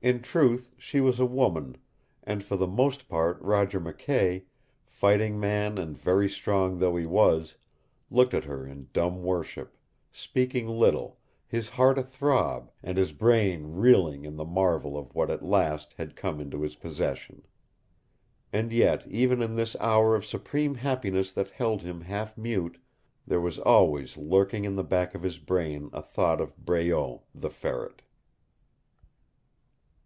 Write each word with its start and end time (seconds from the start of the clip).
In 0.00 0.22
truth 0.22 0.76
she 0.78 1.00
was 1.00 1.18
a 1.18 1.26
woman 1.26 1.76
and 2.22 2.44
for 2.44 2.54
the 2.56 2.68
most 2.68 3.08
part 3.08 3.42
Roger 3.42 3.80
McKay 3.80 4.44
fighting 4.86 5.40
man 5.40 5.76
and 5.76 5.98
very 5.98 6.28
strong 6.28 6.78
though 6.78 6.94
he 6.94 7.04
was 7.04 7.56
looked 8.08 8.32
at 8.32 8.44
her 8.44 8.64
in 8.64 8.90
dumb 8.92 9.24
worship, 9.24 9.76
speaking 10.12 10.68
little, 10.68 11.18
his 11.48 11.70
heart 11.70 11.98
a 11.98 12.04
throb, 12.04 12.70
and 12.80 12.96
his 12.96 13.10
brain 13.12 13.72
reeling 13.72 14.24
in 14.24 14.36
the 14.36 14.44
marvel 14.44 14.96
of 14.96 15.16
what 15.16 15.30
at 15.30 15.42
last 15.44 15.94
had 15.94 16.14
come 16.14 16.38
into 16.40 16.62
his 16.62 16.76
possession. 16.76 17.42
And 18.52 18.72
yet, 18.72 19.04
even 19.08 19.42
in 19.42 19.56
this 19.56 19.74
hour 19.80 20.14
of 20.14 20.24
supreme 20.24 20.76
happiness 20.76 21.32
that 21.32 21.50
held 21.50 21.82
him 21.82 22.02
half 22.02 22.38
mute, 22.38 22.78
there 23.26 23.40
was 23.40 23.58
always 23.58 24.16
lurking 24.16 24.64
in 24.64 24.76
the 24.76 24.84
back 24.84 25.16
of 25.16 25.24
his 25.24 25.38
brain 25.40 25.90
a 25.92 26.02
thought 26.02 26.40
of 26.40 26.56
Breault, 26.56 27.24
the 27.34 27.50
Ferret. 27.50 28.02